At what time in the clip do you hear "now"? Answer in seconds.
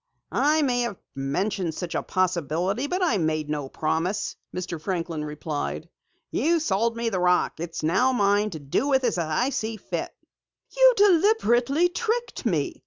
7.83-8.11